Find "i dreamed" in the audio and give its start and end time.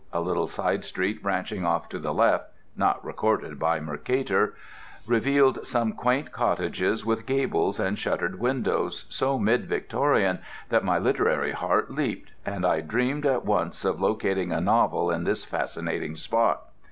12.65-13.27